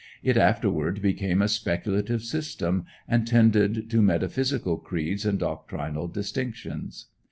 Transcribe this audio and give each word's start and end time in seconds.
It 0.23 0.35
afterward 0.35 0.99
became 0.99 1.43
a 1.43 1.47
speculative 1.47 2.23
system, 2.23 2.85
and 3.07 3.27
tended 3.27 3.87
to 3.91 4.01
metaphysical 4.01 4.77
creeds 4.77 5.27
and 5.27 5.37
doctrinal 5.37 6.07
distinctions. 6.07 7.05